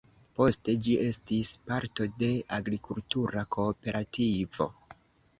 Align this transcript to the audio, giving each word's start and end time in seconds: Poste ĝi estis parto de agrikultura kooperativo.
Poste 0.37 0.73
ĝi 0.85 0.93
estis 1.07 1.49
parto 1.71 2.07
de 2.23 2.29
agrikultura 2.57 3.43
kooperativo. 3.57 4.67